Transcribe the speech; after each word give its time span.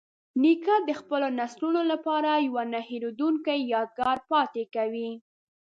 نیکه 0.41 0.75
د 0.87 0.89
خپلو 0.99 1.27
نسلونو 1.39 1.81
لپاره 1.91 2.31
یوه 2.47 2.63
نه 2.73 2.79
هیریدونکې 2.89 3.55
یادګار 3.73 4.17
پاتې 4.31 4.63
کوي. 4.75 5.09